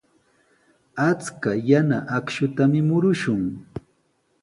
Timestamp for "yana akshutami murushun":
1.69-3.43